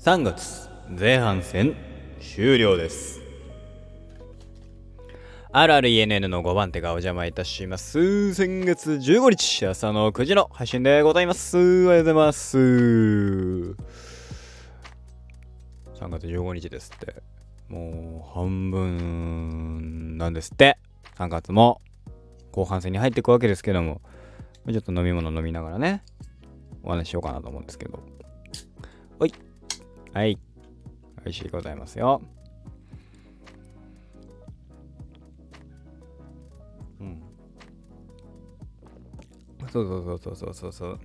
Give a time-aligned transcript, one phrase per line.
[0.00, 1.74] 3月前半戦
[2.20, 3.20] 終了です。
[5.52, 8.32] RRENN の5番手がお邪魔いたします。
[8.32, 11.58] 先月15日朝の9時の配信でございます。
[11.58, 12.56] おはようございます。
[12.58, 13.74] 3
[16.10, 17.16] 月15日ですって。
[17.68, 20.78] もう半分なんですって。
[21.16, 21.80] 3月も
[22.52, 24.00] 後半戦に入っていくわけですけども、
[24.70, 26.04] ちょっと飲み物飲みながらね、
[26.84, 27.98] お話ししようかなと思うんですけど。
[29.18, 29.34] おい。
[30.18, 30.36] はい。
[31.24, 32.20] 美味しいございますよ。
[36.98, 37.22] うん。
[39.70, 40.98] そうそうそうそうそうそう。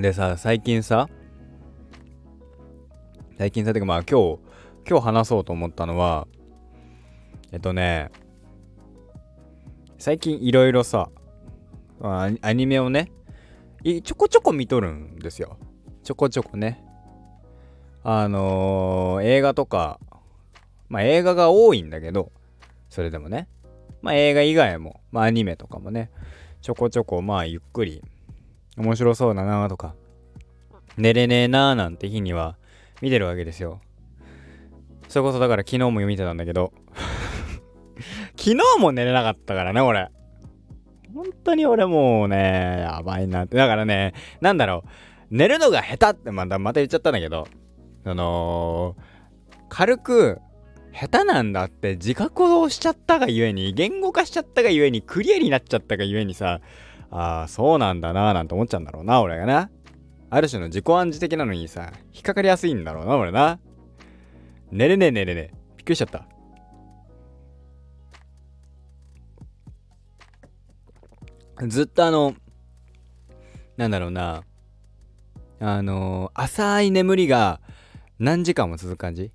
[0.00, 1.08] でさ、最近さ、
[3.36, 4.38] 最近さ、てかまあ今日、
[4.88, 6.28] 今日話そうと思ったのは、
[7.50, 8.12] えっとね、
[9.98, 11.10] 最近いろいろさ、
[12.00, 13.10] アニメをね、
[13.82, 15.58] ちょこちょこ見とるんですよ。
[16.04, 16.84] ちょこちょこね。
[18.02, 19.98] あのー映画とか、
[20.88, 22.32] まあ映画が多いんだけど、
[22.88, 23.48] それでもね。
[24.02, 26.10] まあ映画以外も、まあアニメとかもね、
[26.62, 28.02] ちょこちょこまあゆっくり、
[28.76, 29.94] 面白そうだなとか、
[30.96, 32.56] 寝れねえなーなんて日には
[33.02, 33.80] 見てるわけですよ。
[35.08, 36.72] それこそだから昨日も見てたんだけど、
[38.36, 40.08] 昨日も寝れなかったからね、俺。
[41.14, 43.56] 本当に俺もうね、やばいなって。
[43.56, 44.88] だからね、なんだろう、
[45.30, 47.48] 寝るのが下手ってまた、また言っちゃったんだけど、
[48.04, 48.96] あの
[49.68, 50.40] 軽く、
[50.92, 56.60] 下手なんだって自覚をしちゃったがゆえに、言語化しちゃったがゆえに、クリアになっちゃったがゆえにさ、
[57.10, 59.70] ああ、そうなんだなーなんて思っちゃうんだろうな、俺がな。
[60.30, 63.58] ある種の自己暗示的なのにさ、引っかかりやすいんだろうな、俺な。
[64.70, 65.54] 寝れねえ寝れねえ。
[65.76, 66.26] びっくりしちゃった。
[71.66, 72.34] ずっとあの、
[73.76, 74.44] なんだろうな、
[75.58, 77.60] あの浅い眠りが
[78.20, 79.32] 何時間も続く感じ？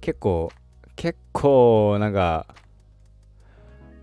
[0.00, 0.52] 結構、
[0.94, 2.46] 結構、なんか、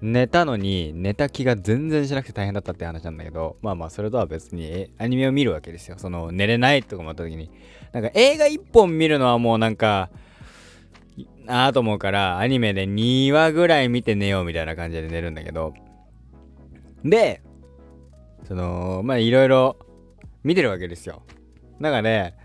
[0.02, 6.00] 寝たのに寝た気が全然しなくて大変だったって話なんだけどまあまあそれとは別にアニメを見るわけですよ。
[6.00, 7.52] その寝れないとかもあった時に。
[7.94, 10.10] なんか映画1本見るのはもうなんか
[11.16, 15.74] いなあと思うからアニメで2話ぐらい見て寝ようみたいな感じで寝るんだけど。
[17.06, 17.44] で
[18.48, 19.78] そのまあいろいろ
[20.44, 21.22] 見てるわけですよ。
[21.80, 22.36] だからね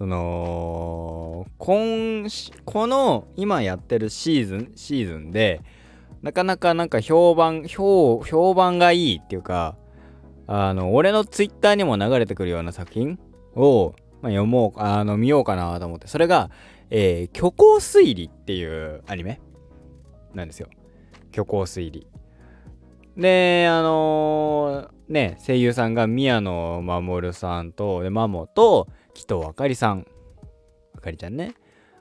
[0.00, 2.26] その今
[2.64, 5.60] この今やってるシーズンシーズンで
[6.22, 9.76] なかなかなんか評判評評判がいいっていうか
[10.46, 13.18] あの俺のツイッターにも流れてくるような作品
[13.54, 16.06] を、まあ、読もうあの見ようかなと思って。
[16.06, 16.50] それが、
[16.88, 19.38] えー虚構推理っていうアニメ
[20.32, 20.68] なんですよ。
[21.30, 22.06] 虚構推理。
[23.18, 28.88] であのーね声優さんが宮野守さんとでマモと
[29.20, 30.06] 紀藤あかりさん。
[30.96, 31.54] あかりちゃんね。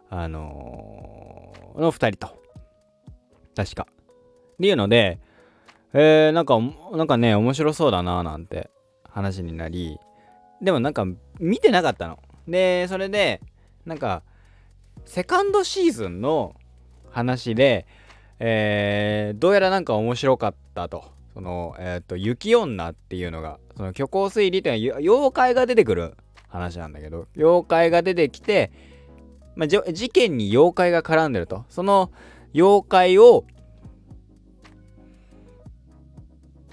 [0.10, 2.42] あのーの2人と。
[3.56, 3.88] 確か。
[4.54, 5.20] っていうので、
[5.94, 6.60] えー、なんか、
[6.94, 8.70] なんかね、面白そうだななんて。
[9.10, 10.00] 話になり、
[10.62, 11.04] でもなんか
[11.40, 12.20] 見てなかったの。
[12.48, 13.42] で、それで、
[13.86, 14.22] なんか、
[15.04, 16.56] セカンドシーズンの
[17.10, 17.88] 話で、
[18.40, 21.06] えー、どうやらなんか面白かったと。
[21.34, 26.16] その、えっ、と、雪女っていうのが、その虚構推理っていうのは妖怪が出てくる
[26.50, 28.72] 話なんだけど、妖怪が出てきて、
[29.56, 31.66] まあ、じ事件に妖怪が絡んでると。
[31.70, 32.12] その
[32.54, 33.46] 妖怪を、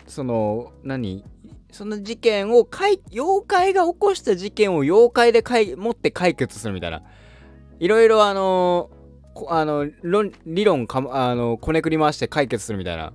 [0.07, 1.25] その何？
[1.71, 7.03] その事件をかい妖怪が起こした事件を妖怪でかい持って解決するみたいな。
[7.79, 8.91] いろいろあの
[9.35, 13.13] こあの論理論かあのこねくり回して解決するみたいな。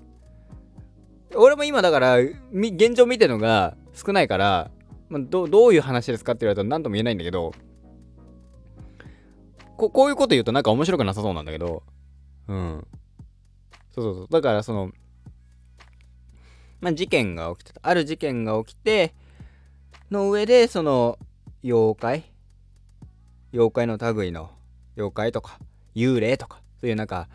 [1.33, 4.69] 俺も今だから現状見てるのが少ないから、
[5.11, 7.53] まあ、どどういう話ですかって言われたら何とも言えないんだけど
[9.77, 11.83] ここういうこと言うとなんか面白くなさそうなんだけど
[12.47, 12.87] うん
[13.93, 14.91] そうそうそうだからその
[16.81, 17.81] まあ、事件が起きてた。
[17.83, 19.13] ある事件が起きて、
[20.09, 21.19] の上で、その、
[21.63, 22.23] 妖怪？
[23.53, 24.49] 妖怪の類の、
[24.97, 25.59] 妖怪とか、
[25.93, 27.29] 幽霊とか、そういうなんか、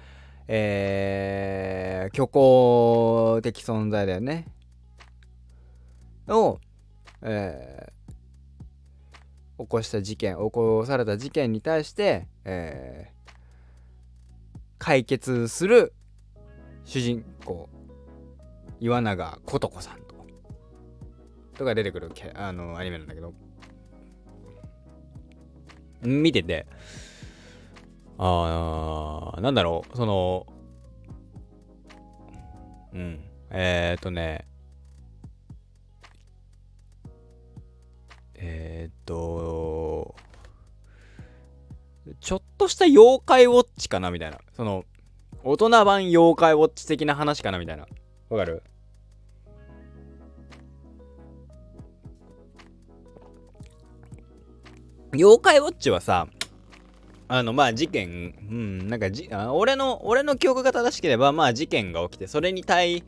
[0.48, 4.48] えー、虚構的存在だよね。
[6.26, 6.58] を、
[7.28, 13.30] えー、起こした事件、起こされた事件に対して、えー、
[14.78, 15.92] 解決する
[16.84, 17.68] 主人公
[18.78, 20.14] 岩永琴子さんと
[21.58, 23.34] とか出てくるキャあのアニメなんだけど。
[26.02, 26.66] 見てて
[28.18, 30.46] あーなんだろうその
[32.92, 33.20] うん
[33.50, 34.46] えー、っとね
[38.38, 40.14] えー、っと
[42.20, 44.38] ちょっとした妖怪ウォッチかなみたいな。
[44.54, 44.84] その、
[45.42, 47.86] 大人版妖怪ウォッチ的な話かなみたいな。
[48.28, 48.62] わかる？
[55.14, 56.28] 妖怪ウォッチはさ、
[57.28, 63.02] あの、まあ事件、うん、なんかじあ、俺の、俺の記憶が正しければ、まあ事件が起きて、それに対、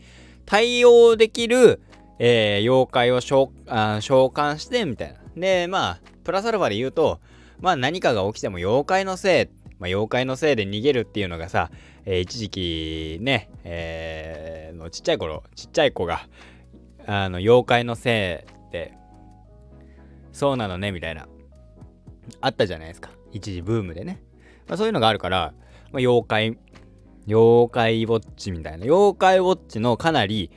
[0.44, 1.80] 対応できる、
[2.18, 5.17] えー、妖怪を召あ召喚して、みたいな。
[5.40, 7.20] で、まあ、プラスアルファで言うと、
[7.60, 9.46] まあ何かが起きても妖怪のせい、
[9.78, 11.70] まあ妖怪のせいで逃げるっていうのがさ、
[12.04, 16.26] えー、一時期ね、えー、のちっちゃい頃、ちっちゃい子が、
[17.06, 18.94] あの、妖怪のせいって、
[20.32, 21.28] そうなのね、みたいな。
[22.40, 23.10] あったじゃないですか。
[23.32, 24.22] 一時ブームでね。
[24.68, 25.52] まあ、そういうのがあるから、
[25.90, 26.58] まあ、妖怪、
[27.26, 28.84] 妖怪ウォッチみたいな。
[28.84, 30.50] 妖怪ウォッチのかなり、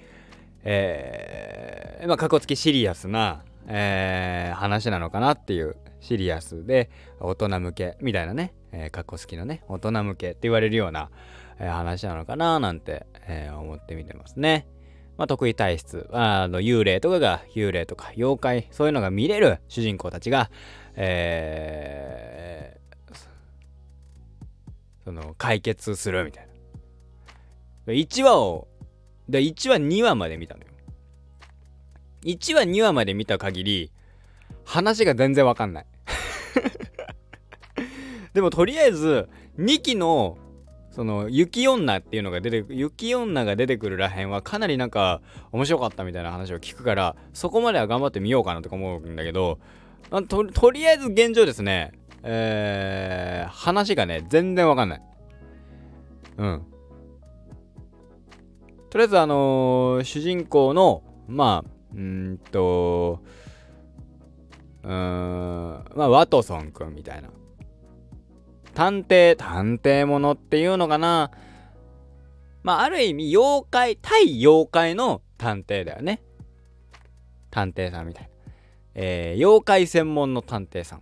[0.63, 11.10] えー、まあ、かっこつきシリアスな、えー、話なのかなっていう、シリアスで、大人向けみたいなね、えー、かっこ好きのね、大人向けって言われるような、
[11.60, 14.68] えー、話なのかななんて、えー、思ってみてますね。
[15.18, 20.50] まあ、得意体質、あの幽霊とかが、幽霊とか妖怪、そういうのが見れる主人公たちが、
[20.96, 23.16] えー、
[25.04, 26.48] その解決するみたい
[27.86, 27.94] な。
[27.94, 28.68] 1話を、
[29.30, 30.70] で1話2話まで見たのよ。
[32.23, 33.91] 1話2話まで見た限り、
[34.65, 35.85] 話が全然わかんない。
[38.33, 39.27] でもとりあえず、
[39.57, 40.38] 2期の、
[40.91, 45.21] その、雪女っていうのが出て、雪女が出てくるらへんはかなりなんか
[45.51, 49.59] 面白かったみたいな話を聞くから、そこまでは頑張ってみようかなとか思うんだけど、
[50.27, 55.01] ととりあえず現状ですね、えー、話がね、全然わかんない。
[56.38, 56.65] うん。
[58.89, 63.22] とりあえず、あのー、主人公の、まあ、うんと、
[64.84, 67.30] うーん、まあ、ワトソンくんみたいな。
[68.74, 71.32] 探偵、探偵ものっていうのかな。
[72.64, 76.22] まあ、ある意味、妖怪、対妖怪の探偵だよね。
[77.50, 78.30] 探偵さんみたいな。
[78.94, 81.00] えー、妖怪専門の探偵さん。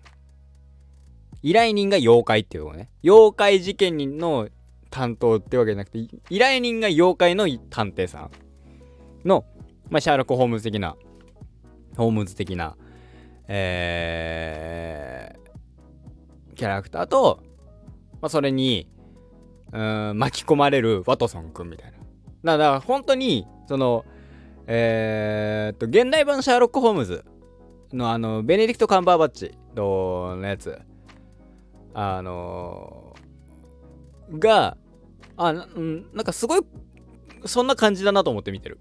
[1.42, 2.90] 依頼人が妖怪っていうのね。
[3.04, 4.50] 妖怪事件人の
[4.90, 6.00] 担当ってわけじゃなくて、
[6.30, 8.32] 依頼人が妖怪の探偵さん
[9.28, 9.46] の、
[9.90, 10.96] まあ、シャーロック・ホームズ的な、
[11.98, 12.76] ホームズ的な、
[13.48, 17.42] えー、キャラクターと、
[18.22, 18.88] まあ、それに、
[19.72, 21.94] うん、巻き込まれるワトソンくんみたい
[22.44, 22.58] な。
[22.58, 24.06] だから本当に、その、
[24.68, 27.26] えー、と、現代版シャーロック・ホームズ
[27.92, 30.80] のあの、ベネディクト・カンバーバッチのやつ、
[31.94, 34.78] あのー、が、
[35.38, 35.68] あ、な
[36.14, 36.62] なんかすごい、
[37.46, 38.78] そんな感じだなと思って見てる。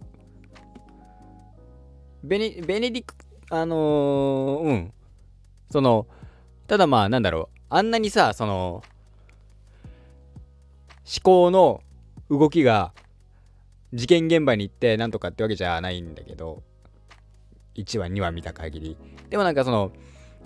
[2.23, 3.15] ベネベネディク
[3.51, 4.93] あのー、うん。
[5.71, 6.07] その、
[6.67, 7.59] ただまあ、なんだろう。
[7.71, 8.83] あんなにさ、その、
[11.05, 11.83] 思考の
[12.29, 12.93] 動きが
[13.95, 16.63] 事件現場に行ってなんとかってわけじゃないんだけど、
[17.75, 18.97] 1話2話見た限り。
[19.31, 19.93] でもなんかその、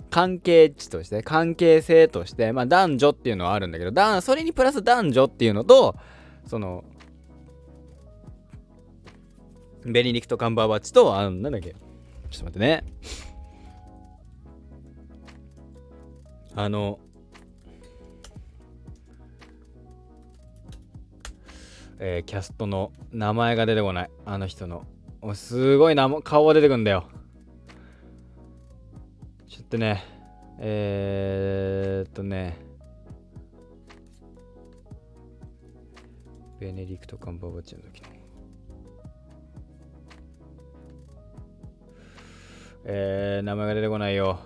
[0.09, 5.95] 関係値として、関係性として、まあ男女っていうのはあるんだけどだ、それにプラス男女っていうのと、
[6.45, 6.85] その、
[9.85, 12.83] ベニディクト・カンバーバッチと、あの、なんだっけ、ちょっと待ってね。
[16.55, 16.99] あの、
[21.99, 24.09] えー、キャストの名前が出てこない。
[24.25, 24.85] あの人の。
[25.33, 27.07] すごいな、顔が出てくんだよ。
[29.47, 30.03] ちょっとね、
[30.59, 32.57] えー、っとね、
[36.59, 38.12] ベネディクト・カンバーバッチの時の。
[42.85, 44.39] えー、名前が出てこないよ。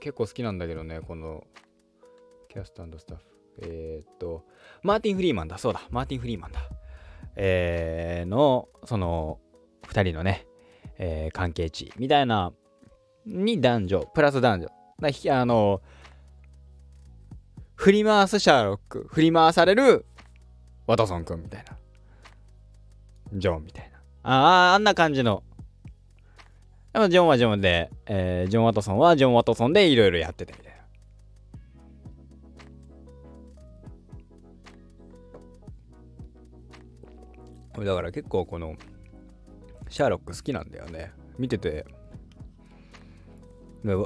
[0.00, 1.44] 結構好きなんだけどね、この
[2.48, 3.24] キャストスタッフ。
[3.62, 4.44] えー、っと、
[4.82, 6.60] マーティン・フリーマンだ、そうだ、マーティン・フリーマンだ。
[7.36, 9.38] えー、の、その、
[9.86, 10.46] 二人のね、
[10.98, 12.52] えー、関係値みたいな、
[13.26, 14.68] に男女、プラス男女。
[15.32, 15.82] あの、
[17.74, 20.06] 振り回すシャーロック、振り回される
[20.86, 21.76] ワトソン君みたいな。
[23.34, 23.98] ジョンみたいな。
[24.30, 25.42] ああ、あんな感じの。
[26.92, 30.74] でもジョンはジョンで、えー、ジョン・ワトソンはジョン・ワトソンでいろいろやっててみたい
[37.76, 37.84] な。
[37.84, 38.76] だから結構この
[39.88, 41.12] シャーロック好きなんだよね。
[41.36, 41.84] 見てて。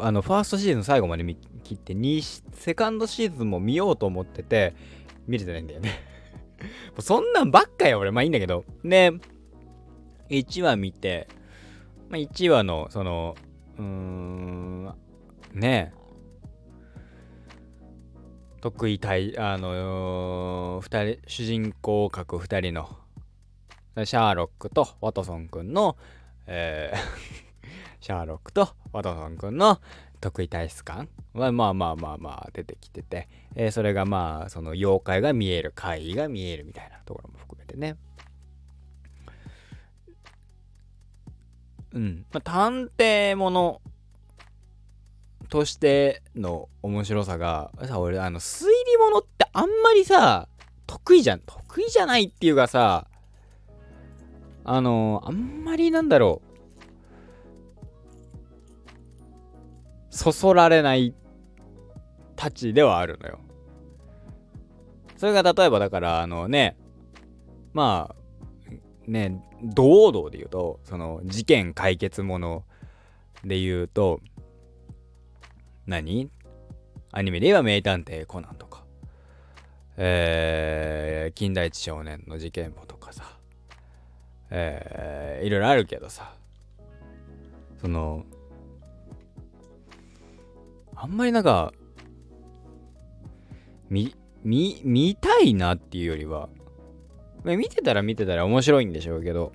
[0.00, 1.94] あの、ファーストシーズン最後まで見切って、
[2.54, 4.74] セカンドシーズンも見ようと思ってて、
[5.28, 6.07] 見れてないんだよね
[6.98, 8.10] そんなんばっかよ、俺。
[8.10, 8.64] まあいいんだけど。
[8.84, 9.12] で、
[10.30, 11.28] 1話見て、
[12.08, 13.36] まあ、1話の、その、
[13.78, 14.94] うーん、
[15.54, 15.92] ね
[18.60, 22.88] 得意対あの2人主人公を描く2人の
[24.04, 25.96] シャーロックとワトソンくんの、
[26.46, 26.98] えー
[28.00, 29.80] シャーロックとワトソンくんの
[30.20, 37.96] 得意体質感はまあまあまあまあ出てきてて、えー、それがまあその妖怪が見える怪異が見えるみたいなところも含めてね。
[41.92, 43.80] うん、まあ、探偵もの
[45.48, 50.48] としての面白さがさ俺あの推理物ってあんまりさ
[50.86, 53.06] 得意じゃん得意じゃないっていうかさ
[54.64, 56.47] あのあんまりなんだろう。
[60.18, 61.14] そそられない
[62.34, 63.38] たちではあるのよ。
[65.16, 66.76] それが例えばだからあのね
[67.72, 68.70] まあ
[69.06, 72.64] ね堂々で言うとその事件解決もの
[73.44, 74.20] で言うと
[75.86, 76.28] 何？
[77.12, 78.82] アニメで言えば名探偵コナンとか。
[79.96, 83.22] えー、金田一少年の事件簿とかさ。
[84.50, 86.34] えー、いろいろあるけどさ。
[87.80, 88.24] その
[91.00, 91.72] あんまりなんか、
[93.88, 96.48] 見、見、見たいなっていうよりは、
[97.44, 99.52] 見てたら見てたら面白いんでしょうけど、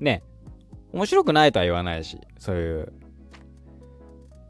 [0.00, 0.22] ね、
[0.94, 2.92] 面白くないとは言わないし、そういう。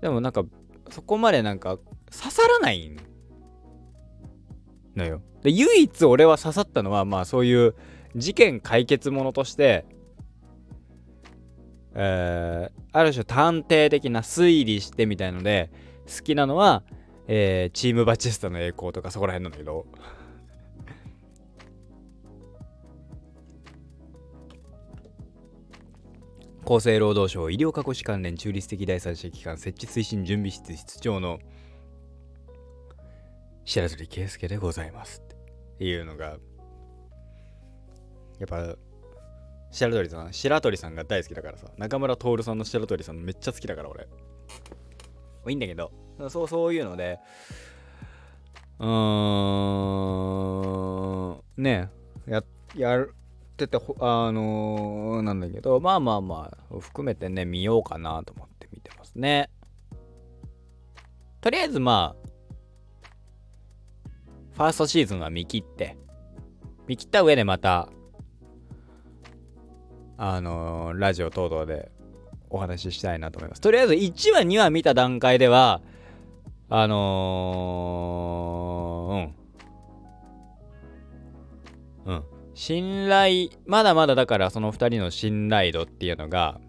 [0.00, 0.44] でもなんか、
[0.90, 1.76] そこまでなんか
[2.10, 2.96] 刺さらない
[4.94, 5.22] のよ。
[5.42, 7.74] で、唯一俺は刺さったのは、まあそういう
[8.14, 9.86] 事件解決ものとして、
[11.94, 15.70] えー、ある種探偵的な推理してみたいので
[16.06, 16.82] 好きなのは、
[17.26, 19.86] えー、チームバチスタの栄光とかそこら辺なんだけど。
[26.64, 31.40] 厚生労働省医療過去士関連中立的第三者機関設置推進準備室室長の
[33.64, 35.22] 白鳥圭介でございます
[35.74, 36.38] っていうのが
[38.38, 38.76] やっぱ
[39.72, 41.66] 白鳥さん白鳥さんが大好きだからさ。
[41.78, 44.06] 中村徹さんの白鳥さんめっちゃ好きだから俺。
[45.48, 45.90] いいんだけど。
[46.28, 47.18] そうそういうので。
[48.78, 48.88] うー
[51.58, 51.62] ん。
[51.62, 51.88] ね
[52.26, 52.44] や
[52.76, 53.08] やっ
[53.56, 55.80] ててあのー、なんだけど。
[55.80, 59.48] まあまあまあ含めてね見ようかなと思って見てますね。
[61.40, 62.28] とりあえずまあ
[64.52, 65.96] ファーストシーズンは見切って。
[66.86, 67.88] 見切った上でまた
[70.16, 71.90] あのー、ラジオ等々で
[72.50, 73.60] お話ししたいなと思います。
[73.60, 75.80] とりあえず1話2話見た段階では、
[76.68, 82.14] あのー、うん。
[82.14, 82.24] うん。
[82.54, 86.60] 信頼、まだまだだからその2人の信頼度っていうのが、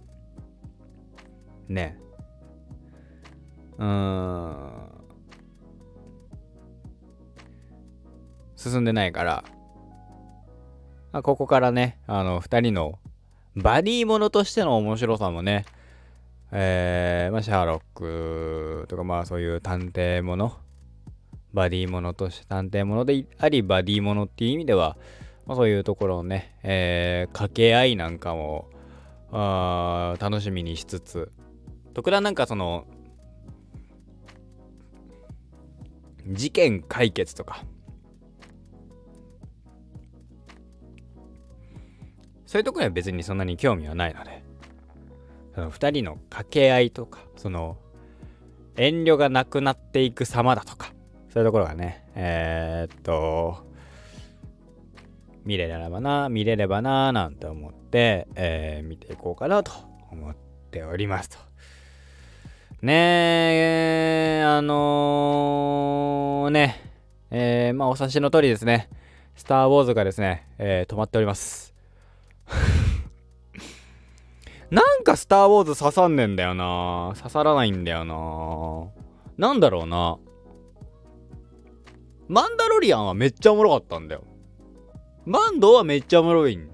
[1.68, 1.98] ね。
[3.78, 4.84] うん。
[8.56, 9.44] 進んでないから、
[11.12, 13.00] あここからね、あの、2人の
[13.56, 15.66] バディものとしての面白さもね、
[16.52, 20.58] えー、まあ、シャーロックとか、まあそういう探偵もの、
[21.54, 24.98] バディものとして探偵ものであり、バディものっていう意味では、
[25.46, 28.70] まあ、そういうところをね、えー、掛け合いなんかも、
[29.32, 31.32] あ楽しみにしつつ、
[31.94, 32.86] 特段なんかその、
[36.28, 37.64] 事件解決とか、
[42.54, 44.44] そういうとこには別にそんなに興味はないので、
[45.56, 47.78] その2人の掛け合いとか、その、
[48.76, 50.94] 遠慮がなくなっていく様だとか、
[51.34, 53.66] そういうところがね、えー、っと、
[55.44, 59.72] 見れればな、見れればな、なんて思って、えー、見ていこうかなと
[60.12, 60.36] 思っ
[60.70, 61.40] ておりますと。
[62.84, 66.80] ねえ、あのー、ね、
[67.32, 68.90] えー、まあお察しの通りですね、
[69.36, 71.73] スター・ウォーズがですね、えー、止まっております。
[74.70, 80.18] なんかスター・ウォーズ刺さんねんだよな刺さらないんだよななんだろうな
[82.28, 84.24] マンダロリアンはめっちゃおもろかったんだよ。
[85.26, 86.70] マンドはめっちゃおもろいん。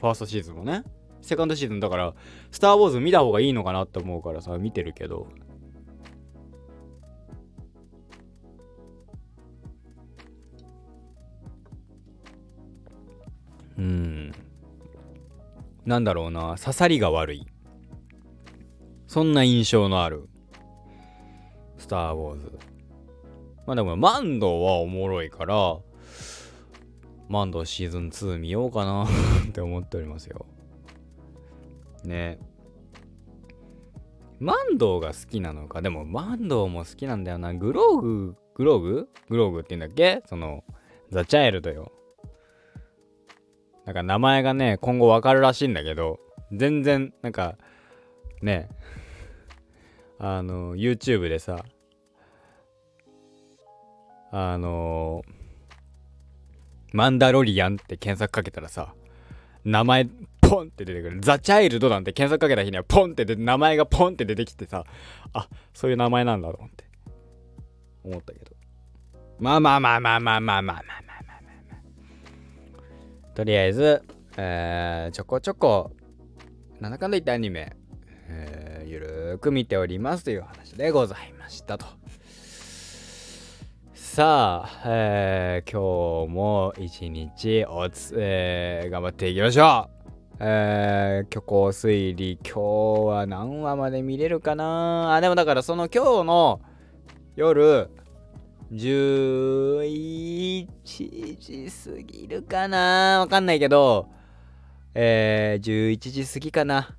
[0.00, 0.84] ファーストシーズンもね。
[1.22, 2.14] セカンドシーズンだから、
[2.50, 5.28] スター・ウォーズ見た方がいいのかなって思うからさ、見てるけど。
[13.80, 14.32] うん。
[15.86, 17.46] なんだろうな、刺さりが悪い。
[19.06, 20.28] そんな印象のある、
[21.78, 22.58] スター・ウォーズ。
[23.66, 25.78] まあでも、マンドはおもろいから、
[27.28, 29.04] マンドシーズン2見ようかな
[29.48, 30.44] って思っておりますよ。
[32.04, 32.38] ね。
[34.40, 39.08] マンドウが好きなのかでもマンドウも好きなんだよなグローググローグ？
[39.28, 40.22] グローグって言うんだっけ？
[40.26, 40.64] その
[41.10, 41.92] ザ・チャイルドよ
[43.90, 46.20] なんか名前がね今後わかるらしいんだけど
[46.52, 47.56] 全然なんか
[48.40, 48.68] ね
[50.20, 51.64] あの YouTube でさ
[54.30, 55.22] あの
[56.92, 58.94] マンダロリアンって検索かけたらさ
[59.64, 60.06] 名前
[60.40, 61.20] ポンって出てくる。
[61.20, 64.84] ザ・チャイルドなんて検索かけた日にはポンって出て、名前がポンって出てきてさ、
[65.32, 66.84] あ、そういう名前なんだと思って。
[68.02, 68.50] 思ったけど。
[69.38, 70.99] まあまあまあまあまあまあまあまあ。
[73.40, 74.02] とりあえず、
[74.36, 75.92] えー、ちょこちょこ、
[76.78, 77.72] なんだかんだ言ってアニメ、
[78.28, 81.86] えー、ゆるーく見ておりますという話でございましたと。
[83.94, 92.60] さあ、えー、今日も一日おつ、えー、頑張っていきましょうえー、虚構推理今日
[93.06, 95.14] は何話まで見れるかな？
[95.14, 96.60] あでもだからその今日の
[97.36, 97.88] 夜
[98.72, 100.66] 11
[101.38, 103.18] 時過ぎるかな。
[103.20, 104.08] わかんないけど
[104.94, 106.96] えー、11時過ぎかな。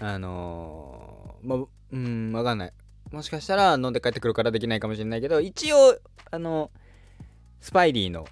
[0.00, 2.72] あのー、まうんわかんない。
[3.12, 5.98] もしかしたら飲んで帰ってくるからできないかもしれないけど一応
[6.30, 6.70] あの
[7.60, 8.26] スパイリーの、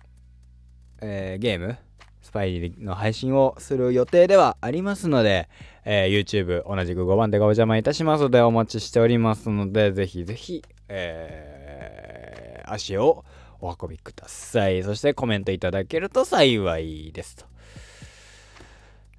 [1.00, 1.76] えー、ゲーム
[2.20, 5.48] スパイリーの配信をする予定ではありますので、
[5.84, 13.24] えー、YouTube 同じく5番でご邪魔いたしますのでお待ちしておりますのでぜひぜひ、えー、足を
[13.60, 14.82] お運びください。
[14.82, 17.46] そしてコメントいただけると幸いですと。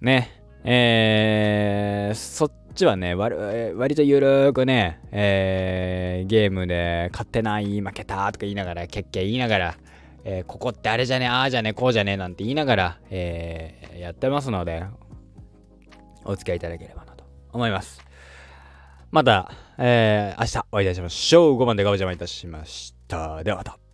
[0.01, 0.31] ね。
[0.63, 9.77] えー、そっちはね、割とゆるくね、えー、ゲームで勝ってない、負けたとか言いながら、ケッケ言いながら、
[10.23, 14.83] えー、ここってあれじゃねああじゃねこうじゃねなんて言いながら、えー、やってますので、
[16.25, 18.06] お付き合いいただければなと思います。
[19.11, 21.59] また、えー、明日お会いいたしましょう。
[21.59, 23.43] 5番でガブジャマいたしました。
[23.43, 23.86] ではまた。